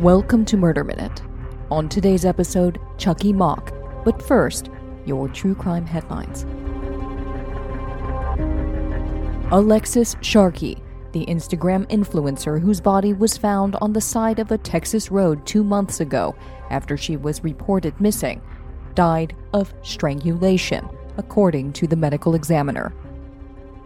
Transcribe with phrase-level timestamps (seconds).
[0.00, 1.22] Welcome to Murder Minute.
[1.72, 3.74] On today's episode, Chucky Mock.
[4.04, 4.70] But first,
[5.04, 6.46] your true crime headlines.
[9.50, 10.80] Alexis Sharkey,
[11.10, 15.64] the Instagram influencer whose body was found on the side of a Texas road two
[15.64, 16.36] months ago
[16.70, 18.40] after she was reported missing,
[18.94, 22.94] died of strangulation, according to the medical examiner.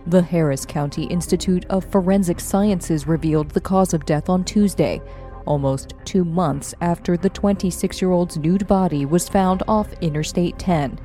[0.08, 5.00] The Harris County Institute of Forensic Sciences revealed the cause of death on Tuesday,
[5.46, 10.98] almost two months after the 26 year old's nude body was found off Interstate 10,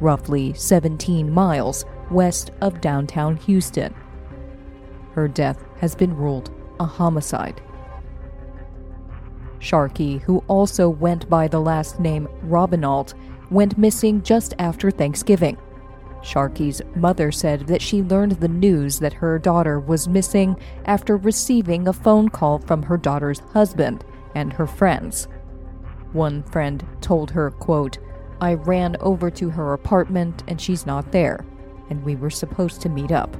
[0.00, 3.94] roughly 17 miles west of downtown Houston.
[5.12, 7.60] Her death has been ruled a homicide.
[9.58, 13.14] Sharkey, who also went by the last name Robinault,
[13.50, 15.58] went missing just after Thanksgiving.
[16.22, 21.88] Sharkey's mother said that she learned the news that her daughter was missing after receiving
[21.88, 25.28] a phone call from her daughter's husband and her friends.
[26.12, 27.98] One friend told her, quote,
[28.40, 31.44] I ran over to her apartment and she's not there,
[31.88, 33.36] and we were supposed to meet up.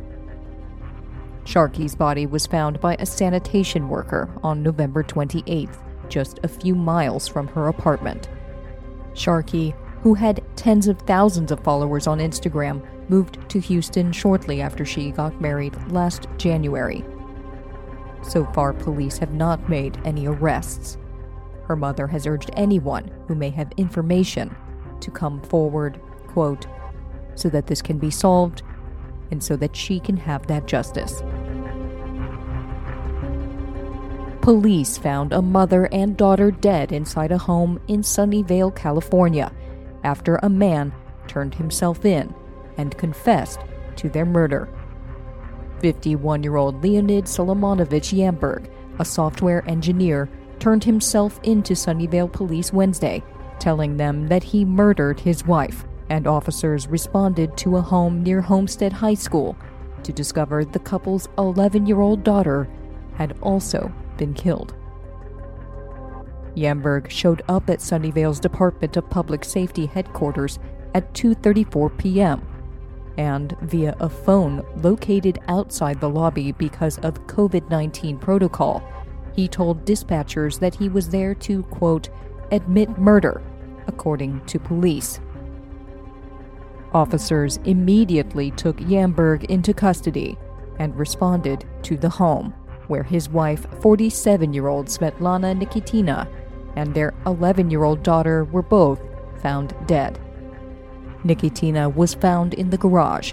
[1.44, 5.76] Sharkey's body was found by a sanitation worker on November 28th,
[6.08, 8.28] just a few miles from her apartment.
[9.14, 14.84] Sharkey who had tens of thousands of followers on Instagram, moved to Houston shortly after
[14.84, 17.02] she got married last January.
[18.20, 20.98] So far, police have not made any arrests.
[21.64, 24.54] Her mother has urged anyone who may have information
[25.00, 26.66] to come forward, quote,
[27.36, 28.62] so that this can be solved
[29.30, 31.22] and so that she can have that justice.
[34.42, 39.50] Police found a mother and daughter dead inside a home in Sunnyvale, California
[40.04, 40.92] after a man
[41.26, 42.34] turned himself in
[42.76, 43.60] and confessed
[43.96, 44.68] to their murder.
[45.80, 50.28] 51 year old Leonid Solomonovich Yamberg, a software engineer,
[50.58, 53.22] turned himself into Sunnyvale police Wednesday,
[53.58, 58.92] telling them that he murdered his wife, and officers responded to a home near Homestead
[58.92, 59.56] High School
[60.02, 62.68] to discover the couple's 11 year old daughter
[63.14, 64.74] had also been killed.
[66.54, 70.58] Yamberg showed up at Sunnyvale's Department of Public Safety headquarters
[70.94, 72.46] at 2:34 p.m.
[73.16, 78.82] and via a phone located outside the lobby because of COVID-19 protocol,
[79.34, 82.08] he told dispatchers that he was there to quote
[82.50, 83.42] admit murder,
[83.86, 85.20] according to police.
[86.92, 90.36] Officers immediately took Yamberg into custody
[90.80, 92.52] and responded to the home,
[92.88, 96.26] where his wife, 47 year old Svetlana Nikitina,
[96.76, 99.00] and their 11 year old daughter were both
[99.40, 100.18] found dead.
[101.24, 103.32] Nikitina was found in the garage.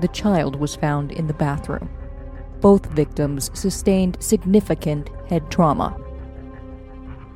[0.00, 1.90] The child was found in the bathroom.
[2.60, 5.96] Both victims sustained significant head trauma.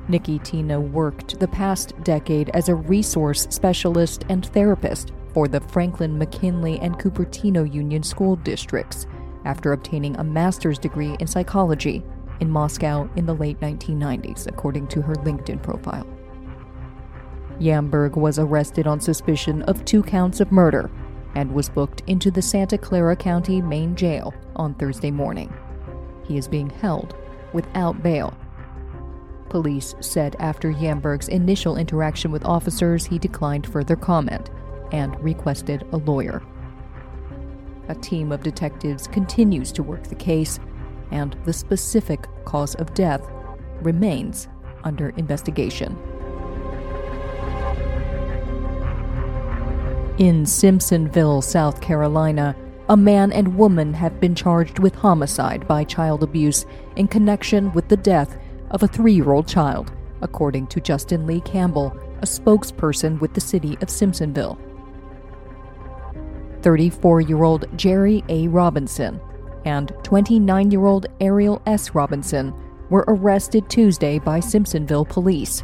[0.09, 6.79] Nikitina worked the past decade as a resource specialist and therapist for the Franklin, McKinley,
[6.79, 9.07] and Cupertino Union school districts
[9.45, 12.03] after obtaining a master's degree in psychology
[12.39, 16.07] in Moscow in the late 1990s, according to her LinkedIn profile.
[17.59, 20.91] Yamberg was arrested on suspicion of two counts of murder
[21.35, 25.53] and was booked into the Santa Clara County main jail on Thursday morning.
[26.23, 27.15] He is being held
[27.53, 28.37] without bail.
[29.49, 34.49] Police said after Yamberg's initial interaction with officers, he declined further comment
[34.91, 36.41] and requested a lawyer.
[37.87, 40.59] A team of detectives continues to work the case
[41.15, 43.25] and the specific cause of death
[43.81, 44.49] remains
[44.83, 45.97] under investigation.
[50.17, 52.55] In Simpsonville, South Carolina,
[52.89, 56.65] a man and woman have been charged with homicide by child abuse
[56.97, 58.37] in connection with the death
[58.71, 63.41] of a three year old child, according to Justin Lee Campbell, a spokesperson with the
[63.41, 64.57] city of Simpsonville.
[66.61, 68.47] 34 year old Jerry A.
[68.47, 69.19] Robinson
[69.65, 71.93] and 29 year old Ariel S.
[71.93, 72.53] Robinson
[72.89, 75.63] were arrested Tuesday by Simpsonville police.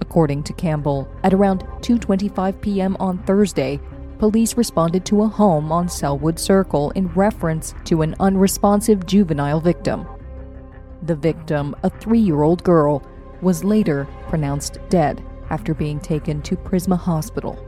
[0.00, 2.96] According to Campbell, at around 2:25 p.m.
[3.00, 3.80] on Thursday,
[4.18, 10.06] police responded to a home on Selwood Circle in reference to an unresponsive juvenile victim.
[11.02, 13.02] The victim, a 3-year-old girl,
[13.42, 17.58] was later pronounced dead after being taken to Prisma Hospital.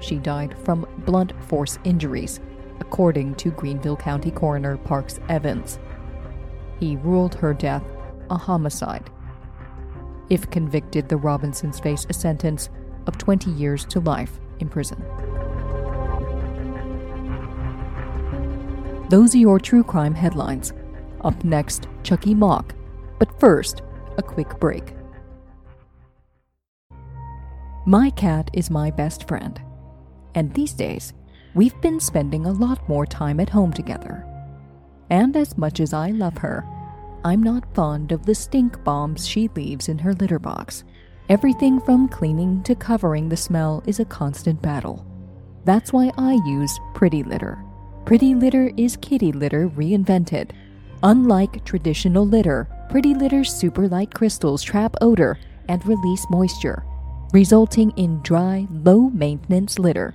[0.00, 2.40] She died from blunt force injuries
[2.80, 5.78] according to Greenville County Coroner Parks Evans.
[6.80, 7.84] He ruled her death
[8.30, 9.10] a homicide.
[10.28, 12.68] If convicted, the Robinsons face a sentence
[13.06, 15.04] of 20 years to life in prison.
[19.08, 20.72] Those are your true crime headlines.
[21.20, 22.74] Up next, Chucky Mock.
[23.18, 23.82] But first,
[24.18, 24.94] a quick break.
[27.86, 29.60] My cat is my best friend,
[30.34, 31.14] and these days,
[31.56, 34.24] we've been spending a lot more time at home together.
[35.08, 36.64] And as much as I love her,
[37.24, 40.84] I'm not fond of the stink bombs she leaves in her litter box.
[41.30, 45.04] Everything from cleaning to covering the smell is a constant battle.
[45.64, 47.58] That's why I use Pretty Litter.
[48.04, 50.50] Pretty Litter is kitty litter reinvented.
[51.02, 55.38] Unlike traditional litter, Pretty Litter's super light crystals trap odor
[55.68, 56.84] and release moisture
[57.32, 60.14] resulting in dry, low maintenance litter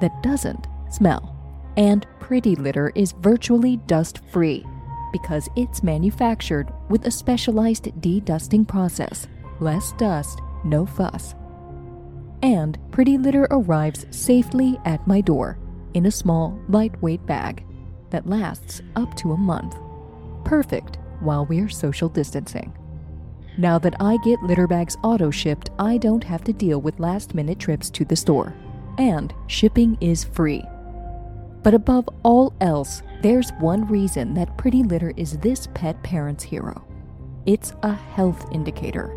[0.00, 1.36] that doesn't smell.
[1.76, 4.64] And Pretty Litter is virtually dust free
[5.12, 9.26] because it's manufactured with a specialized de-dusting process.
[9.60, 11.34] Less dust, no fuss.
[12.42, 15.58] And Pretty Litter arrives safely at my door
[15.94, 17.64] in a small, lightweight bag
[18.10, 19.76] that lasts up to a month.
[20.44, 22.72] Perfect while we're social distancing.
[23.58, 27.34] Now that I get litter bags auto shipped, I don't have to deal with last
[27.34, 28.54] minute trips to the store.
[28.98, 30.64] And shipping is free.
[31.62, 36.84] But above all else, there's one reason that Pretty Litter is this pet parent's hero
[37.46, 39.16] it's a health indicator.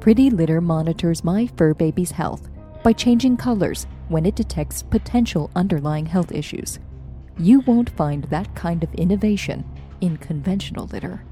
[0.00, 2.48] Pretty Litter monitors my fur baby's health
[2.82, 6.78] by changing colors when it detects potential underlying health issues.
[7.38, 9.64] You won't find that kind of innovation
[10.00, 11.22] in conventional litter.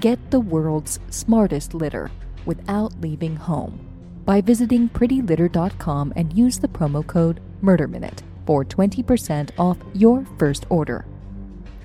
[0.00, 2.10] Get the world's smartest litter
[2.46, 3.80] without leaving home
[4.24, 11.06] by visiting prettylitter.com and use the promo code MurderMinute for 20% off your first order.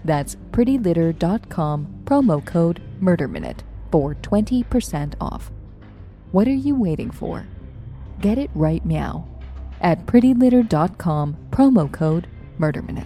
[0.06, 3.60] That's prettylitter.com promo code MurderMinute
[3.92, 5.52] for 20% off.
[6.32, 7.46] What are you waiting for?
[8.22, 9.28] Get it right meow
[9.82, 12.28] at prettylitter.com promo code
[12.60, 13.06] MurderMinute.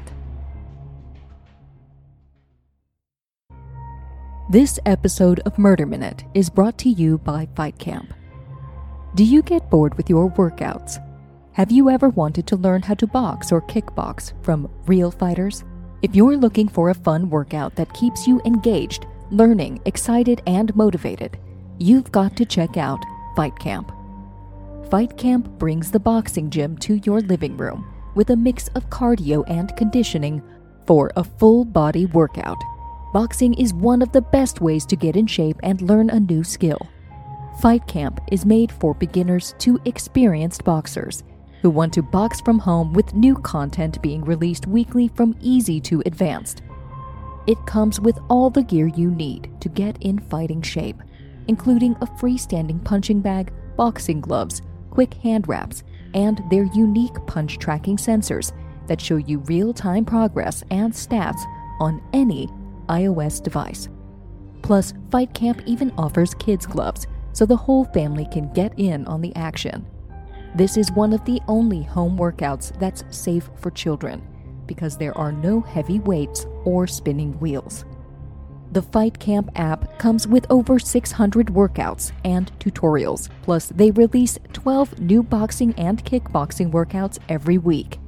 [4.50, 8.14] This episode of Murder Minute is brought to you by Fight Camp.
[9.16, 11.00] Do you get bored with your workouts?
[11.54, 15.66] Have you ever wanted to learn how to box or kickbox from real fighters?
[16.02, 21.38] If you're looking for a fun workout that keeps you engaged, learning, excited, and motivated,
[21.78, 23.04] you've got to check out
[23.36, 23.92] Fight Camp.
[24.90, 29.44] Fight Camp brings the boxing gym to your living room with a mix of cardio
[29.50, 30.42] and conditioning
[30.88, 32.58] for a full body workout
[33.14, 36.46] boxing is one of the best ways to get in shape and learn a new
[36.46, 36.80] skill.
[37.60, 41.24] Fight Camp is made for beginners to experienced boxers
[41.62, 46.02] who want to box from home with new content being released weekly from easy to
[46.06, 46.62] advanced.
[47.48, 51.02] It comes with all the gear you need to get in fighting shape,
[51.48, 57.98] including a freestanding punching bag, boxing gloves, quick hand wraps, and their unique punch tracking
[57.98, 58.52] sensors
[58.88, 61.40] that show you real time progress and stats
[61.80, 62.48] on any
[62.90, 63.88] iOS device.
[64.62, 69.22] Plus, Fight Camp even offers kids' gloves so the whole family can get in on
[69.22, 69.86] the action.
[70.54, 74.22] This is one of the only home workouts that's safe for children
[74.68, 77.86] because there are no heavy weights or spinning wheels.
[78.74, 85.00] The Fight Camp app comes with over 600 workouts and tutorials, plus, they release 12
[85.00, 88.00] new boxing and kickboxing workouts every week.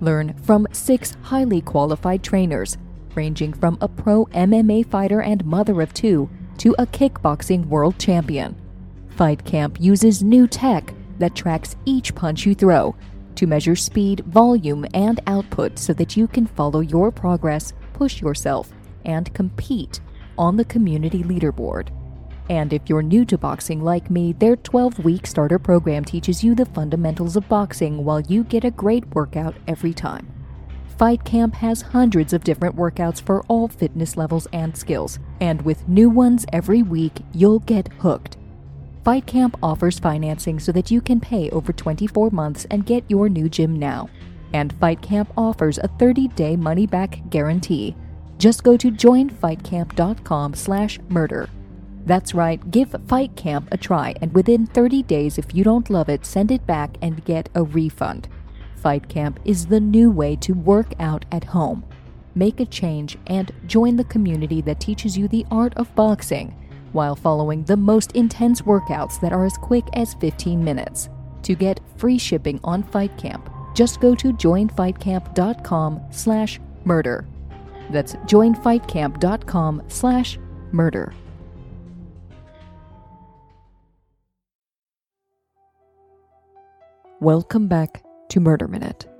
[0.00, 2.76] Learn from six highly qualified trainers
[3.14, 8.56] ranging from a pro MMA fighter and mother of two to a kickboxing world champion.
[9.10, 12.94] Fight Camp uses new tech that tracks each punch you throw
[13.36, 18.70] to measure speed, volume, and output so that you can follow your progress, push yourself,
[19.04, 20.00] and compete
[20.38, 21.88] on the community leaderboard.
[22.50, 26.54] And if you're new to boxing like me, their 12 week starter program teaches you
[26.54, 30.28] the fundamentals of boxing while you get a great workout every time.
[30.98, 35.88] Fight Camp has hundreds of different workouts for all fitness levels and skills, and with
[35.88, 38.36] new ones every week, you'll get hooked.
[39.04, 43.28] Fight Camp offers financing so that you can pay over 24 months and get your
[43.28, 44.08] new gym now.
[44.52, 47.96] And Fight Camp offers a 30-day money-back guarantee.
[48.38, 51.48] Just go to joinfightcamp.com/murder.
[52.04, 56.08] That's right, give Fight Camp a try and within 30 days if you don't love
[56.08, 58.28] it, send it back and get a refund.
[58.76, 61.84] Fight Camp is the new way to work out at home.
[62.36, 66.54] Make a change and join the community that teaches you the art of boxing
[66.92, 71.08] while following the most intense workouts that are as quick as 15 minutes.
[71.42, 77.26] To get free shipping on Fight Camp, just go to joinfightcamp.com/murder.
[77.90, 81.12] That's joinfightcamp.com/murder.
[87.20, 89.11] Welcome back to Murder Minute.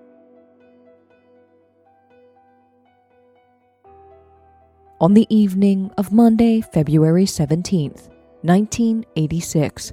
[5.02, 8.08] On the evening of Monday, February 17th,
[8.42, 9.92] 1986,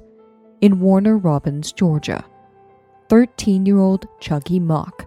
[0.60, 2.24] in Warner Robins, Georgia,
[3.08, 5.04] 13 year old Chucky Mock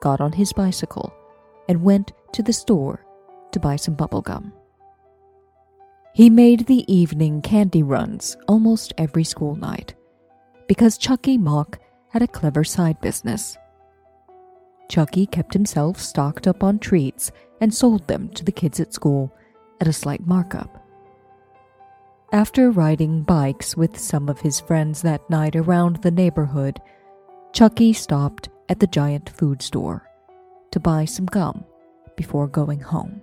[0.00, 1.14] got on his bicycle
[1.68, 3.06] and went to the store
[3.52, 4.50] to buy some bubblegum.
[6.12, 9.94] He made the evening candy runs almost every school night
[10.66, 13.56] because Chucky Mock had a clever side business.
[14.88, 19.34] Chucky kept himself stocked up on treats and sold them to the kids at school
[19.80, 20.82] at a slight markup.
[22.32, 26.80] After riding bikes with some of his friends that night around the neighborhood,
[27.52, 30.08] Chucky stopped at the giant food store
[30.72, 31.64] to buy some gum
[32.16, 33.22] before going home.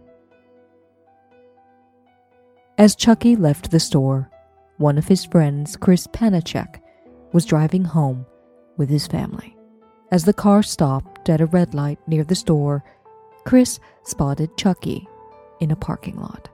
[2.77, 4.29] As Chucky left the store,
[4.77, 6.79] one of his friends, Chris Panachek,
[7.31, 8.25] was driving home
[8.77, 9.52] with his family.
[10.13, 12.83] As the car stopped at a red light near the store,
[13.45, 15.07] Chris spotted Chucky
[15.59, 16.49] in a parking lot.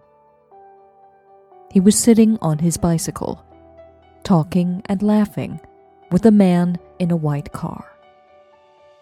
[1.69, 3.43] He was sitting on his bicycle,
[4.23, 5.59] talking and laughing
[6.09, 7.85] with a man in a white car.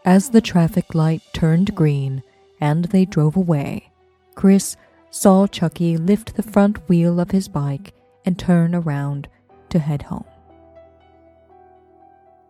[0.05, 2.23] As the traffic light turned green
[2.59, 3.91] and they drove away,
[4.33, 4.75] Chris
[5.11, 7.93] saw Chucky lift the front wheel of his bike
[8.25, 9.27] and turn around
[9.69, 10.25] to head home.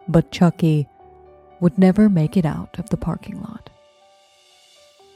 [0.07, 0.87] But Chucky
[1.59, 3.69] would never make it out of the parking lot.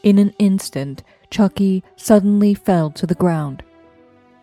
[0.03, 3.63] In an instant, Chucky suddenly fell to the ground,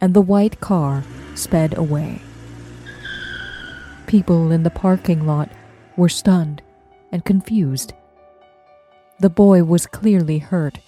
[0.00, 1.02] and the white car
[1.34, 2.20] sped away.
[4.06, 5.50] People in the parking lot
[5.96, 6.62] were stunned
[7.10, 7.92] and confused.
[9.20, 10.78] The boy was clearly hurt,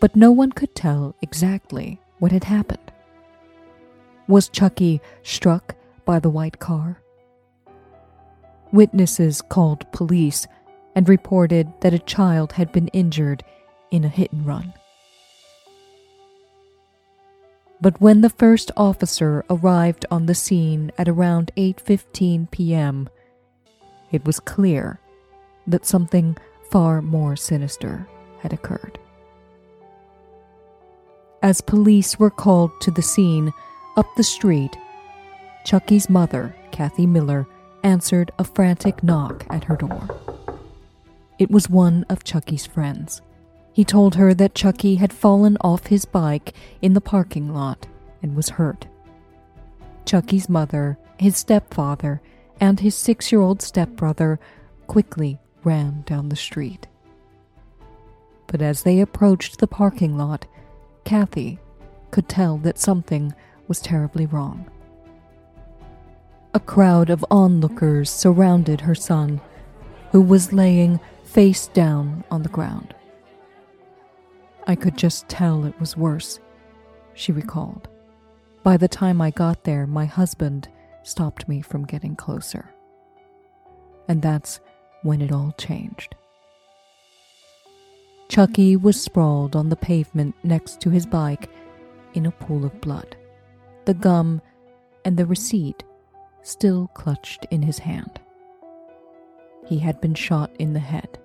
[0.00, 2.90] but no one could tell exactly what had happened.
[4.26, 5.74] Was Chucky struck
[6.06, 7.03] by the white car?
[8.74, 10.48] Witnesses called police
[10.96, 13.44] and reported that a child had been injured
[13.92, 14.74] in a hit and run.
[17.80, 23.08] But when the first officer arrived on the scene at around 8:15 p.m.,
[24.10, 24.98] it was clear
[25.68, 26.36] that something
[26.68, 28.08] far more sinister
[28.40, 28.98] had occurred.
[31.44, 33.52] As police were called to the scene
[33.96, 34.76] up the street,
[35.64, 37.46] Chucky's mother, Kathy Miller,
[37.84, 40.08] answered a frantic knock at her door.
[41.38, 43.20] It was one of Chucky's friends.
[43.72, 47.86] He told her that Chucky had fallen off his bike in the parking lot
[48.22, 48.86] and was hurt.
[50.06, 52.20] Chucky's mother, his stepfather,
[52.60, 54.38] and his six year old stepbrother
[54.86, 56.86] quickly ran down the street.
[58.46, 60.46] But as they approached the parking lot,
[61.04, 61.58] Kathy
[62.10, 63.34] could tell that something
[63.66, 64.70] was terribly wrong.
[66.54, 69.40] A crowd of onlookers surrounded her son,
[70.12, 72.94] who was laying face down on the ground.
[74.64, 76.38] I could just tell it was worse,
[77.12, 77.88] she recalled.
[78.62, 80.68] By the time I got there, my husband
[81.02, 82.72] stopped me from getting closer.
[84.06, 84.60] And that's
[85.02, 86.14] when it all changed.
[88.28, 91.50] Chucky was sprawled on the pavement next to his bike
[92.14, 93.16] in a pool of blood,
[93.86, 94.40] the gum
[95.04, 95.82] and the receipt
[96.44, 98.20] still clutched in his hand.
[99.66, 101.18] He had been shot in the head.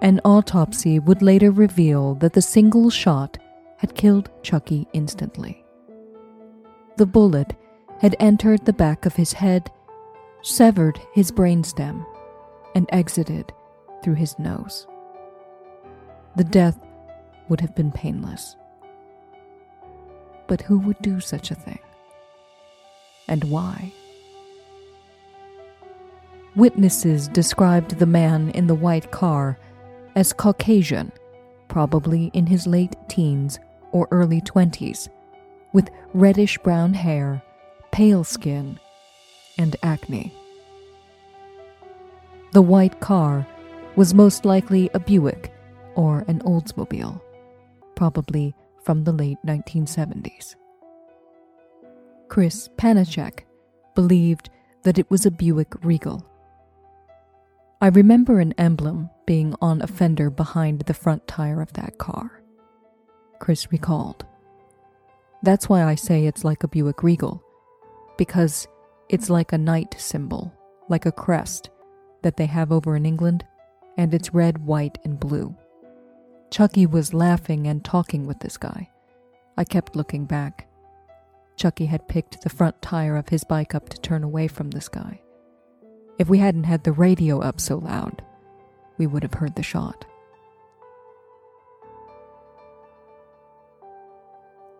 [0.00, 3.38] An autopsy would later reveal that the single shot
[3.76, 5.62] had killed Chucky instantly.
[6.96, 7.54] The bullet
[8.00, 9.70] had entered the back of his head,
[10.42, 12.06] severed his brainstem,
[12.74, 13.52] and exited
[14.02, 14.86] through his nose.
[16.36, 16.78] The death
[17.48, 18.56] would have been painless.
[20.46, 21.80] But who would do such a thing?
[23.30, 23.92] And why?
[26.56, 29.56] Witnesses described the man in the white car
[30.16, 31.12] as Caucasian,
[31.68, 33.60] probably in his late teens
[33.92, 35.08] or early 20s,
[35.72, 37.40] with reddish brown hair,
[37.92, 38.80] pale skin,
[39.56, 40.34] and acne.
[42.52, 43.46] The white car
[43.94, 45.52] was most likely a Buick
[45.94, 47.20] or an Oldsmobile,
[47.94, 50.56] probably from the late 1970s.
[52.30, 53.40] Chris Panachek
[53.96, 54.50] believed
[54.84, 56.24] that it was a Buick Regal.
[57.80, 62.40] I remember an emblem being on a fender behind the front tire of that car.
[63.40, 64.24] Chris recalled.
[65.42, 67.42] That's why I say it's like a Buick Regal,
[68.16, 68.68] because
[69.08, 70.54] it's like a knight symbol,
[70.88, 71.70] like a crest
[72.22, 73.44] that they have over in England,
[73.98, 75.52] and it's red, white, and blue.
[76.52, 78.88] Chucky was laughing and talking with this guy.
[79.56, 80.68] I kept looking back.
[81.60, 84.88] Chucky had picked the front tire of his bike up to turn away from this
[84.88, 85.20] guy.
[86.18, 88.22] If we hadn't had the radio up so loud,
[88.96, 90.06] we would have heard the shot.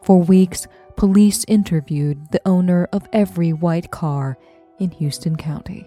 [0.02, 4.38] For weeks, police interviewed the owner of every white car
[4.78, 5.86] in Houston County.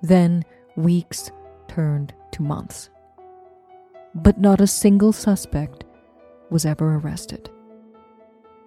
[0.00, 0.42] Then
[0.74, 1.30] weeks
[1.68, 2.88] turned to months.
[4.14, 5.84] But not a single suspect
[6.48, 7.50] was ever arrested.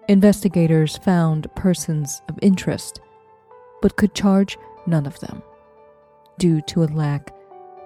[0.10, 3.00] Investigators found persons of interest,
[3.80, 5.44] but could charge none of them
[6.40, 7.32] due to a lack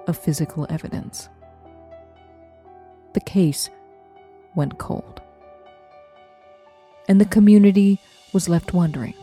[0.07, 1.27] of physical evidence.
[3.11, 3.69] The case
[4.55, 5.21] went cold.
[7.09, 7.99] And the community
[8.31, 9.15] was left wondering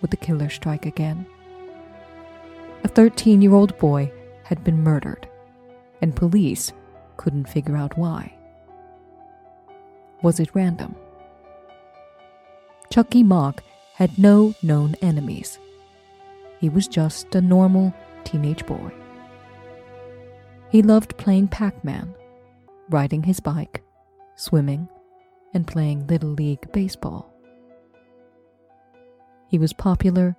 [0.00, 1.26] would the killer strike again?
[2.82, 4.10] A 13 year old boy
[4.42, 5.28] had been murdered,
[6.02, 6.72] and police
[7.18, 8.34] couldn't figure out why.
[10.22, 10.96] Was it random?
[12.90, 13.62] Chucky Mock
[13.94, 15.58] had no known enemies.
[16.60, 18.90] He was just a normal teenage boy.
[20.70, 22.14] He loved playing Pac Man,
[22.88, 23.82] riding his bike,
[24.36, 24.88] swimming,
[25.54, 27.32] and playing Little League Baseball.
[29.48, 30.36] He was popular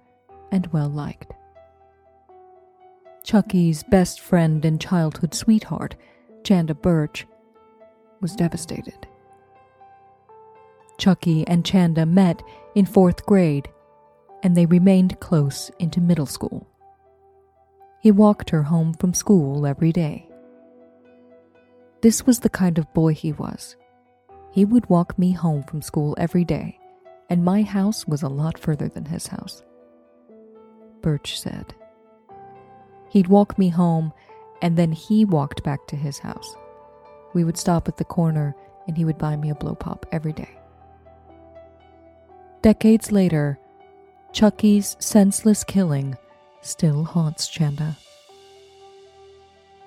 [0.51, 1.32] and well liked.
[3.24, 5.96] Chucky's best friend and childhood sweetheart,
[6.44, 7.25] Chanda Birch,
[8.22, 9.08] was devastated.
[10.98, 12.42] Chucky and Chanda met
[12.75, 13.70] in fourth grade,
[14.44, 16.68] and they remained close into middle school.
[18.01, 20.30] He walked her home from school every day.
[22.01, 23.75] This was the kind of boy he was.
[24.51, 26.80] He would walk me home from school every day,
[27.30, 29.63] and my house was a lot further than his house.
[31.01, 31.74] Birch said.
[33.10, 34.13] He'd walk me home,
[34.62, 36.56] and then he walked back to his house.
[37.34, 38.56] We would stop at the corner,
[38.88, 40.58] and he would buy me a blow pop every day.
[42.62, 43.60] Decades later,
[44.34, 46.18] Chucky's senseless killing
[46.62, 47.96] still haunts Chanda.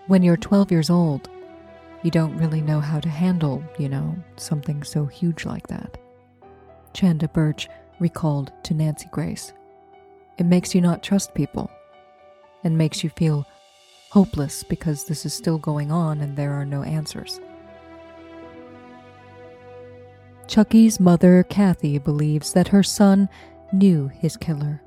[0.06, 1.28] When you're 12 years old,
[2.02, 5.98] you don't really know how to handle, you know, something so huge like that.
[6.94, 9.52] Chanda Birch recalled to Nancy Grace.
[10.38, 11.70] It makes you not trust people
[12.64, 13.46] and makes you feel
[14.10, 17.40] hopeless because this is still going on and there are no answers.
[20.50, 23.28] Chucky's mother, Kathy, believes that her son
[23.72, 24.82] knew his killer.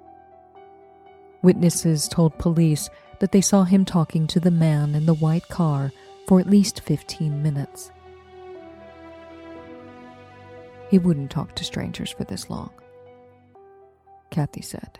[1.41, 5.93] Witnesses told police that they saw him talking to the man in the white car
[6.27, 7.93] for at least 15 minutes.
[10.89, 12.71] He wouldn't talk to strangers for this long,
[14.31, 14.99] Kathy said.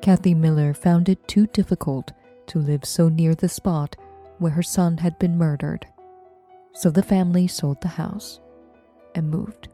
[0.00, 2.12] Kathy Miller found it too difficult
[2.46, 3.96] to live so near the spot
[4.38, 5.88] where her son had been murdered,
[6.76, 8.38] so the family sold the house
[9.14, 9.68] and moved.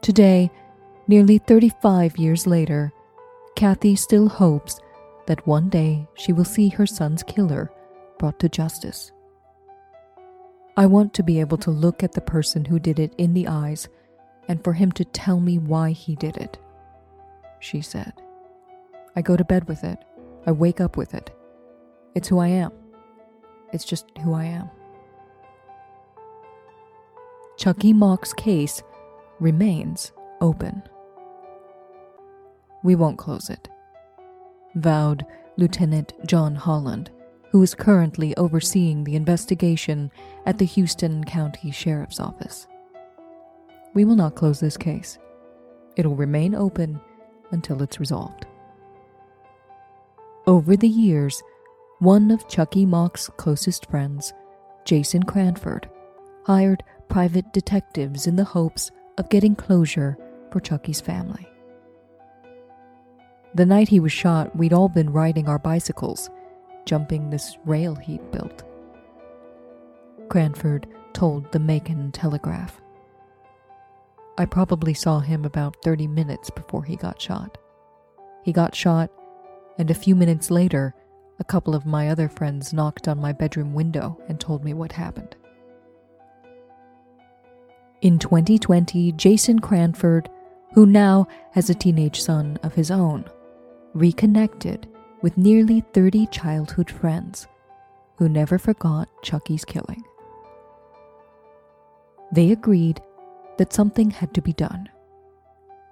[0.00, 0.50] Today,
[1.06, 2.92] nearly 35 years later,
[3.56, 4.80] Kathy still hopes
[5.26, 7.70] that one day she will see her son's killer
[8.18, 9.12] brought to justice.
[10.78, 13.48] I want to be able to look at the person who did it in the
[13.48, 13.88] eyes
[14.48, 16.58] and for him to tell me why he did it,
[17.60, 18.12] she said.
[19.14, 19.98] I go to bed with it.
[20.46, 21.30] I wake up with it.
[22.14, 22.72] It's who I am.
[23.72, 24.70] It's just who I am.
[27.56, 28.82] Chucky Mock's case
[29.40, 30.82] remains open.
[32.82, 33.68] We won't close it
[34.76, 35.24] vowed
[35.56, 37.10] Lieutenant John Holland,
[37.50, 40.12] who is currently overseeing the investigation
[40.44, 42.68] at the Houston County Sheriff's Office.
[43.94, 45.18] We will not close this case.
[45.96, 47.00] It'll remain open
[47.50, 48.46] until it's resolved.
[50.46, 51.42] Over the years,
[51.98, 54.34] one of Chucky Mock's closest friends,
[54.84, 55.88] Jason Cranford,
[56.44, 60.16] hired private detectives in the hopes of getting closure
[60.50, 61.48] for Chucky's family.
[63.54, 66.28] The night he was shot, we'd all been riding our bicycles,
[66.84, 68.64] jumping this rail he'd built.
[70.28, 72.80] Cranford told the Macon Telegraph.
[74.38, 77.56] I probably saw him about 30 minutes before he got shot.
[78.44, 79.10] He got shot,
[79.78, 80.94] and a few minutes later,
[81.38, 84.92] a couple of my other friends knocked on my bedroom window and told me what
[84.92, 85.36] happened.
[88.02, 90.28] In 2020, Jason Cranford,
[90.74, 93.24] who now has a teenage son of his own,
[93.94, 94.86] reconnected
[95.22, 97.46] with nearly 30 childhood friends
[98.16, 100.04] who never forgot Chucky's killing.
[102.32, 103.00] They agreed
[103.56, 104.90] that something had to be done.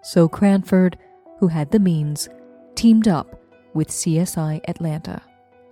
[0.03, 0.99] So Cranford,
[1.38, 2.29] who had the means,
[2.75, 3.40] teamed up
[3.73, 5.23] with CSI Atlanta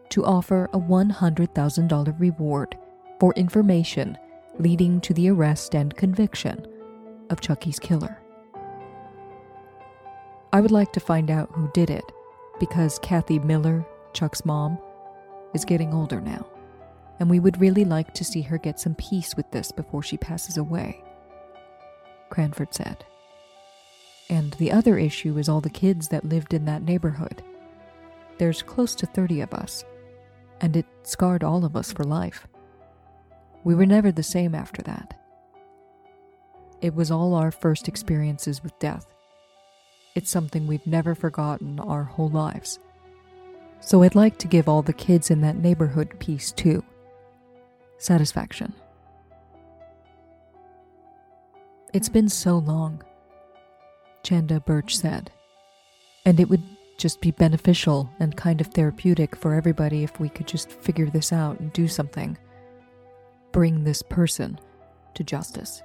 [0.09, 2.79] to offer a $100,000 reward
[3.21, 4.17] for information
[4.59, 6.67] leading to the arrest and conviction
[7.31, 8.19] of Chucky's killer.
[10.53, 12.05] I would like to find out who did it
[12.61, 14.79] because Kathy Miller, Chuck's mom,
[15.55, 16.47] is getting older now.
[17.21, 20.17] and we would really like to see her get some peace with this before she
[20.17, 21.05] passes away.
[22.31, 23.05] Cranford said.
[24.29, 27.43] And the other issue is all the kids that lived in that neighborhood.
[28.39, 29.85] There's close to 30 of us,
[30.61, 32.49] and it scarred all of us for life.
[33.65, 35.19] We were never the same after that.
[36.81, 39.07] It was all our first experiences with death.
[40.15, 42.79] It's something we've never forgotten our whole lives.
[43.81, 46.85] So I'd like to give all the kids in that neighborhood peace too.
[47.99, 48.75] Satisfaction.
[51.93, 53.03] It's been so long,
[54.23, 55.31] Chanda Birch said,
[56.25, 56.63] and it would
[56.97, 61.33] just be beneficial and kind of therapeutic for everybody if we could just figure this
[61.33, 62.39] out and do something.
[63.53, 64.59] Bring this person
[65.15, 65.83] to justice.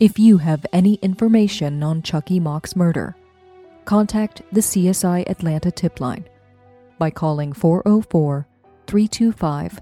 [0.00, 3.14] If you have any information on Chucky Mock's murder,
[3.84, 6.26] contact the CSI Atlanta tip line
[6.98, 8.48] by calling 404
[8.88, 9.80] 325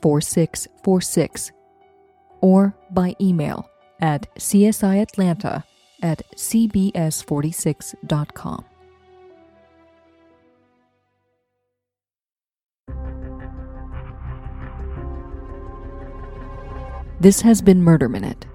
[0.00, 1.52] 4646
[2.40, 3.68] or by email
[4.00, 5.64] at csiatlanta
[6.02, 8.64] at cbs46.com.
[17.20, 18.46] This has been Murder Minute.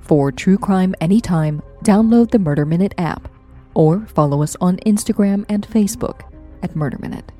[0.00, 3.30] For true crime anytime, download the Murder Minute app
[3.74, 6.22] or follow us on Instagram and Facebook
[6.62, 7.30] at Murder Minute.